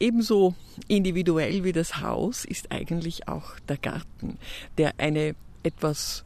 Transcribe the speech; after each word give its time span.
Ebenso 0.00 0.54
individuell 0.88 1.62
wie 1.62 1.70
das 1.70 2.00
Haus 2.00 2.44
ist 2.44 2.72
eigentlich 2.72 3.28
auch 3.28 3.60
der 3.68 3.76
Garten, 3.76 4.38
der 4.76 4.94
eine 4.98 5.36
etwas 5.62 6.24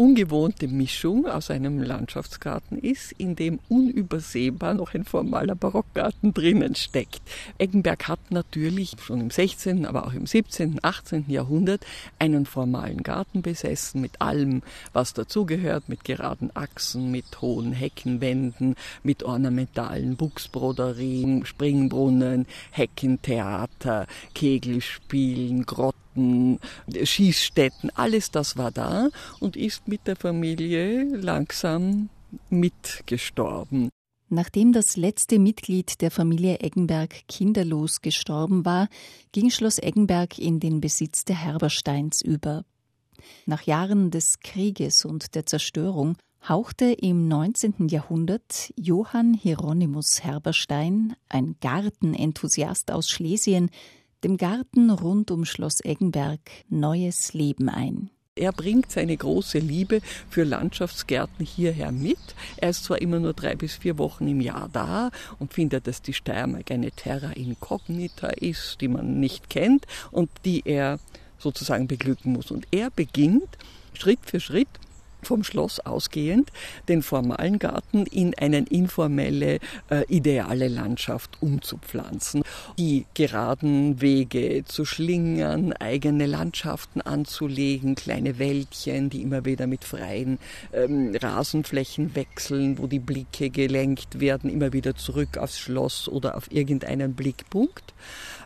ungewohnte 0.00 0.66
Mischung 0.66 1.26
aus 1.26 1.50
einem 1.50 1.82
Landschaftsgarten 1.82 2.78
ist, 2.78 3.12
in 3.18 3.36
dem 3.36 3.58
unübersehbar 3.68 4.72
noch 4.72 4.94
ein 4.94 5.04
formaler 5.04 5.54
Barockgarten 5.54 6.32
drinnen 6.32 6.74
steckt. 6.74 7.20
Eggenberg 7.58 8.08
hat 8.08 8.30
natürlich 8.30 8.96
schon 9.04 9.20
im 9.20 9.30
16., 9.30 9.84
aber 9.84 10.06
auch 10.06 10.14
im 10.14 10.26
17., 10.26 10.78
18. 10.80 11.26
Jahrhundert 11.28 11.84
einen 12.18 12.46
formalen 12.46 13.02
Garten 13.02 13.42
besessen 13.42 14.00
mit 14.00 14.22
allem, 14.22 14.62
was 14.94 15.12
dazugehört, 15.12 15.90
mit 15.90 16.02
geraden 16.04 16.50
Achsen, 16.54 17.10
mit 17.10 17.42
hohen 17.42 17.72
Heckenwänden, 17.72 18.76
mit 19.02 19.22
ornamentalen 19.22 20.16
Buchsbroderien, 20.16 21.44
Springbrunnen, 21.44 22.46
Heckentheater, 22.70 24.06
Kegelspielen, 24.32 25.66
Grotten, 25.66 26.00
Gärten, 26.14 26.58
Schießstätten, 27.02 27.90
alles 27.94 28.30
das 28.30 28.56
war 28.56 28.70
da 28.70 29.08
und 29.40 29.56
ist 29.56 29.88
mit 29.88 30.06
der 30.06 30.16
Familie 30.16 31.04
langsam 31.16 32.08
mitgestorben. 32.48 33.90
Nachdem 34.28 34.72
das 34.72 34.96
letzte 34.96 35.40
Mitglied 35.40 36.00
der 36.00 36.12
Familie 36.12 36.60
Eggenberg 36.60 37.26
kinderlos 37.26 38.00
gestorben 38.00 38.64
war, 38.64 38.88
ging 39.32 39.50
Schloss 39.50 39.78
Eggenberg 39.78 40.38
in 40.38 40.60
den 40.60 40.80
Besitz 40.80 41.24
der 41.24 41.36
Herbersteins 41.36 42.22
über. 42.22 42.64
Nach 43.46 43.62
Jahren 43.62 44.10
des 44.10 44.38
Krieges 44.38 45.04
und 45.04 45.34
der 45.34 45.46
Zerstörung 45.46 46.16
hauchte 46.48 46.92
im 46.92 47.26
19. 47.26 47.88
Jahrhundert 47.88 48.72
Johann 48.76 49.34
Hieronymus 49.34 50.22
Herberstein, 50.22 51.16
ein 51.28 51.56
Gartenenthusiast 51.60 52.92
aus 52.92 53.08
Schlesien, 53.08 53.70
dem 54.24 54.36
Garten 54.36 54.90
rund 54.90 55.30
um 55.30 55.44
Schloss 55.44 55.84
Eggenberg 55.84 56.40
neues 56.68 57.32
Leben 57.32 57.68
ein. 57.68 58.10
Er 58.36 58.52
bringt 58.52 58.90
seine 58.90 59.16
große 59.16 59.58
Liebe 59.58 60.00
für 60.30 60.44
Landschaftsgärten 60.44 61.44
hierher 61.44 61.92
mit. 61.92 62.18
Er 62.56 62.70
ist 62.70 62.84
zwar 62.84 63.02
immer 63.02 63.18
nur 63.18 63.34
drei 63.34 63.54
bis 63.54 63.74
vier 63.74 63.98
Wochen 63.98 64.28
im 64.28 64.40
Jahr 64.40 64.70
da 64.72 65.10
und 65.38 65.52
findet, 65.52 65.86
dass 65.86 66.00
die 66.00 66.14
Steiermark 66.14 66.70
eine 66.70 66.90
Terra 66.90 67.32
incognita 67.32 68.28
ist, 68.28 68.80
die 68.80 68.88
man 68.88 69.20
nicht 69.20 69.50
kennt 69.50 69.86
und 70.10 70.30
die 70.44 70.62
er 70.64 71.00
sozusagen 71.38 71.88
beglücken 71.88 72.32
muss. 72.32 72.50
Und 72.50 72.66
er 72.70 72.90
beginnt 72.90 73.58
Schritt 73.94 74.20
für 74.24 74.40
Schritt 74.40 74.68
vom 75.26 75.44
Schloss 75.44 75.80
ausgehend 75.80 76.50
den 76.88 77.02
formalen 77.02 77.58
Garten 77.58 78.06
in 78.06 78.34
eine 78.36 78.58
informelle, 78.58 79.58
äh, 79.90 80.04
ideale 80.08 80.68
Landschaft 80.68 81.38
umzupflanzen. 81.40 82.42
Die 82.78 83.06
geraden 83.14 84.00
Wege 84.00 84.64
zu 84.64 84.84
schlingern, 84.84 85.72
eigene 85.72 86.26
Landschaften 86.26 87.00
anzulegen, 87.00 87.94
kleine 87.94 88.38
Wäldchen, 88.38 89.10
die 89.10 89.22
immer 89.22 89.44
wieder 89.44 89.66
mit 89.66 89.84
freien 89.84 90.38
ähm, 90.72 91.14
Rasenflächen 91.14 92.14
wechseln, 92.14 92.78
wo 92.78 92.86
die 92.86 92.98
Blicke 92.98 93.50
gelenkt 93.50 94.20
werden, 94.20 94.50
immer 94.50 94.72
wieder 94.72 94.94
zurück 94.94 95.38
aufs 95.38 95.58
Schloss 95.58 96.08
oder 96.08 96.36
auf 96.36 96.50
irgendeinen 96.52 97.14
Blickpunkt. 97.14 97.94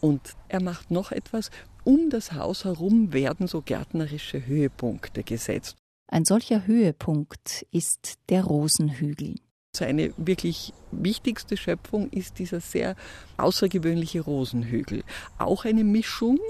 Und 0.00 0.20
er 0.48 0.62
macht 0.62 0.90
noch 0.90 1.12
etwas, 1.12 1.50
um 1.84 2.10
das 2.10 2.32
Haus 2.32 2.64
herum 2.64 3.12
werden 3.12 3.46
so 3.46 3.62
gärtnerische 3.62 4.46
Höhepunkte 4.46 5.22
gesetzt. 5.22 5.79
Ein 6.12 6.24
solcher 6.24 6.66
Höhepunkt 6.66 7.64
ist 7.70 8.14
der 8.30 8.42
Rosenhügel. 8.42 9.36
Seine 9.72 10.12
wirklich 10.16 10.72
wichtigste 10.90 11.56
Schöpfung 11.56 12.10
ist 12.10 12.40
dieser 12.40 12.58
sehr 12.58 12.96
außergewöhnliche 13.36 14.20
Rosenhügel. 14.20 15.04
Auch 15.38 15.64
eine 15.64 15.84
Mischung 15.84 16.40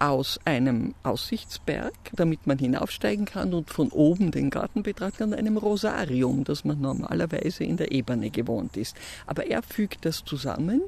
aus 0.00 0.40
einem 0.44 0.96
Aussichtsberg, 1.04 1.94
damit 2.12 2.48
man 2.48 2.58
hinaufsteigen 2.58 3.24
kann 3.24 3.54
und 3.54 3.70
von 3.70 3.90
oben 3.90 4.32
den 4.32 4.50
Garten 4.50 4.82
betrachten 4.82 5.30
kann, 5.30 5.34
einem 5.34 5.58
Rosarium, 5.58 6.42
das 6.42 6.64
man 6.64 6.80
normalerweise 6.80 7.62
in 7.62 7.76
der 7.76 7.92
Ebene 7.92 8.30
gewohnt 8.30 8.76
ist. 8.76 8.96
Aber 9.28 9.46
er 9.46 9.62
fügt 9.62 10.04
das 10.04 10.24
zusammen 10.24 10.82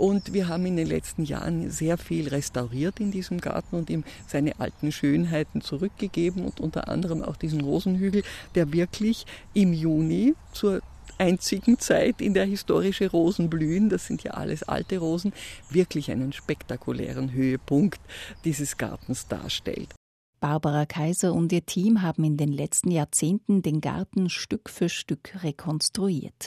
und 0.00 0.32
wir 0.32 0.48
haben 0.48 0.64
in 0.64 0.76
den 0.76 0.86
letzten 0.86 1.24
Jahren 1.24 1.70
sehr 1.70 1.98
viel 1.98 2.28
restauriert 2.28 3.00
in 3.00 3.10
diesem 3.10 3.38
Garten 3.38 3.76
und 3.76 3.90
ihm 3.90 4.02
seine 4.26 4.58
alten 4.58 4.92
Schönheiten 4.92 5.60
zurückgegeben 5.60 6.44
und 6.46 6.58
unter 6.58 6.88
anderem 6.88 7.22
auch 7.22 7.36
diesen 7.36 7.60
Rosenhügel, 7.60 8.22
der 8.54 8.72
wirklich 8.72 9.26
im 9.52 9.74
Juni 9.74 10.34
zur 10.52 10.80
einzigen 11.18 11.78
Zeit, 11.78 12.22
in 12.22 12.32
der 12.32 12.46
historische 12.46 13.10
Rosen 13.10 13.50
blühen, 13.50 13.90
das 13.90 14.06
sind 14.06 14.22
ja 14.22 14.30
alles 14.30 14.62
alte 14.62 14.96
Rosen, 14.98 15.34
wirklich 15.68 16.10
einen 16.10 16.32
spektakulären 16.32 17.32
Höhepunkt 17.32 18.00
dieses 18.46 18.78
Gartens 18.78 19.28
darstellt. 19.28 19.94
Barbara 20.40 20.86
Kaiser 20.86 21.34
und 21.34 21.52
ihr 21.52 21.66
Team 21.66 22.00
haben 22.00 22.24
in 22.24 22.38
den 22.38 22.52
letzten 22.52 22.90
Jahrzehnten 22.90 23.60
den 23.60 23.82
Garten 23.82 24.30
Stück 24.30 24.70
für 24.70 24.88
Stück 24.88 25.44
rekonstruiert. 25.44 26.46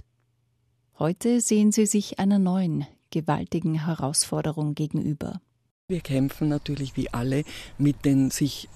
Heute 0.97 1.39
sehen 1.39 1.71
sie 1.71 1.85
sich 1.85 2.17
einer 2.17 2.39
neuen, 2.39 2.87
gewaltigen 3.13 3.85
Herausforderung 3.85 4.73
gegenüber. 4.73 5.39
Wir 5.87 6.01
kämpfen 6.01 6.49
natürlich 6.49 6.97
wie 6.97 7.13
alle 7.13 7.43
mit 7.77 8.03
den 8.05 8.31
sich 8.31 8.67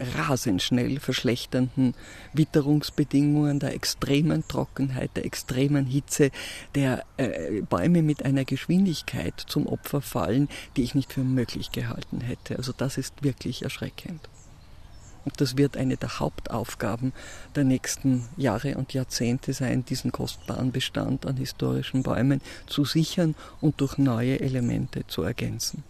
rasend 0.00 0.62
schnell 0.62 1.00
verschlechternden 1.00 1.94
Witterungsbedingungen, 2.32 3.60
der 3.60 3.74
extremen 3.74 4.46
Trockenheit, 4.46 5.10
der 5.16 5.24
extremen 5.24 5.86
Hitze, 5.86 6.30
der 6.74 7.04
äh, 7.16 7.62
Bäume 7.62 8.02
mit 8.02 8.24
einer 8.24 8.44
Geschwindigkeit 8.44 9.38
zum 9.46 9.66
Opfer 9.66 10.00
fallen, 10.00 10.48
die 10.76 10.82
ich 10.82 10.94
nicht 10.94 11.12
für 11.12 11.24
möglich 11.24 11.72
gehalten 11.72 12.20
hätte. 12.20 12.56
Also 12.56 12.72
das 12.76 12.98
ist 12.98 13.22
wirklich 13.22 13.62
erschreckend. 13.62 14.28
Das 15.36 15.56
wird 15.56 15.76
eine 15.76 15.96
der 15.96 16.20
Hauptaufgaben 16.20 17.12
der 17.54 17.64
nächsten 17.64 18.28
Jahre 18.36 18.76
und 18.76 18.94
Jahrzehnte 18.94 19.52
sein, 19.52 19.84
diesen 19.84 20.12
kostbaren 20.12 20.72
Bestand 20.72 21.26
an 21.26 21.36
historischen 21.36 22.02
Bäumen 22.02 22.40
zu 22.66 22.84
sichern 22.84 23.34
und 23.60 23.80
durch 23.80 23.98
neue 23.98 24.40
Elemente 24.40 25.06
zu 25.06 25.22
ergänzen. 25.22 25.84